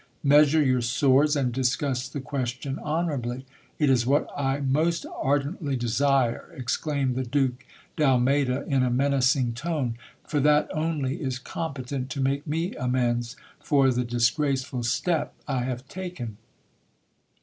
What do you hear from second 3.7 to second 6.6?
It is what I most ardently desire,